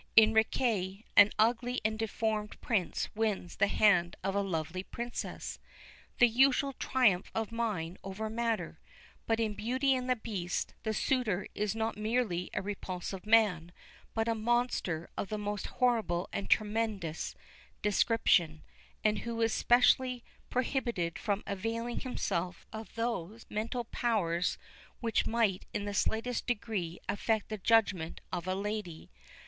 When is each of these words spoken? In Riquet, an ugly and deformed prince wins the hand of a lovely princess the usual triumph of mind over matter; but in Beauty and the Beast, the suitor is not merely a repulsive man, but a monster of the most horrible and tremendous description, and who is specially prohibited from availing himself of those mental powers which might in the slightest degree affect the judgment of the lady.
In 0.15 0.33
Riquet, 0.33 1.05
an 1.15 1.29
ugly 1.37 1.79
and 1.85 1.99
deformed 1.99 2.59
prince 2.59 3.07
wins 3.13 3.57
the 3.57 3.67
hand 3.67 4.15
of 4.23 4.33
a 4.33 4.41
lovely 4.41 4.81
princess 4.81 5.59
the 6.17 6.27
usual 6.27 6.73
triumph 6.73 7.29
of 7.35 7.51
mind 7.51 7.99
over 8.03 8.27
matter; 8.27 8.79
but 9.27 9.39
in 9.39 9.53
Beauty 9.53 9.93
and 9.93 10.09
the 10.09 10.15
Beast, 10.15 10.73
the 10.81 10.93
suitor 10.95 11.45
is 11.53 11.75
not 11.75 11.97
merely 11.97 12.49
a 12.55 12.63
repulsive 12.63 13.27
man, 13.27 13.71
but 14.15 14.27
a 14.27 14.33
monster 14.33 15.07
of 15.19 15.29
the 15.29 15.37
most 15.37 15.67
horrible 15.67 16.27
and 16.33 16.49
tremendous 16.49 17.35
description, 17.83 18.63
and 19.03 19.19
who 19.19 19.39
is 19.39 19.53
specially 19.53 20.23
prohibited 20.49 21.19
from 21.19 21.43
availing 21.45 21.99
himself 21.99 22.65
of 22.73 22.95
those 22.95 23.45
mental 23.51 23.83
powers 23.83 24.57
which 24.99 25.27
might 25.27 25.67
in 25.75 25.85
the 25.85 25.93
slightest 25.93 26.47
degree 26.47 26.99
affect 27.07 27.49
the 27.49 27.57
judgment 27.59 28.19
of 28.33 28.45
the 28.45 28.55
lady. 28.55 29.11